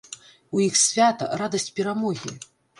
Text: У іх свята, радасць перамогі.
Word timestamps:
У 0.57 0.63
іх 0.67 0.79
свята, 0.85 1.29
радасць 1.43 1.69
перамогі. 1.79 2.37